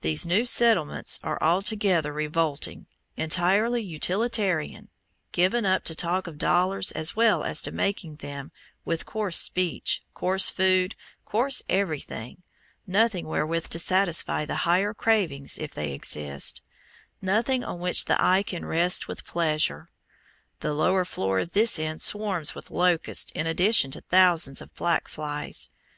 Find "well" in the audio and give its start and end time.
7.14-7.44